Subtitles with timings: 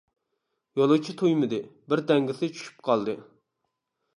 [0.79, 1.59] يولۇچى تۇيمىدى،
[1.93, 3.15] بىر تەڭگىسى چۈشۈپ قالدى.